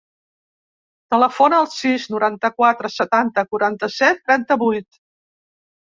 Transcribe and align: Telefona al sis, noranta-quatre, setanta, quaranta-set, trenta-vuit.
Telefona 1.15 1.59
al 1.65 1.69
sis, 1.75 2.09
noranta-quatre, 2.15 2.93
setanta, 2.97 3.47
quaranta-set, 3.55 4.27
trenta-vuit. 4.29 5.03